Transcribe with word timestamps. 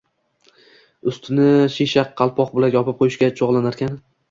ustini 1.11 1.45
shisha 1.75 2.05
qalpoq 2.23 2.57
bilan 2.57 2.75
yopib 2.79 2.99
qo‘yishga 3.05 3.33
chog‘lanarkan 3.43 3.97